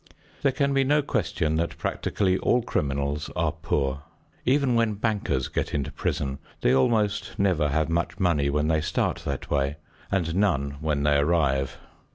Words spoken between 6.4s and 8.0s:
they almost never have